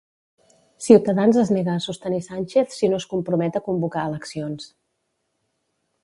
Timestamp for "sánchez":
2.27-2.77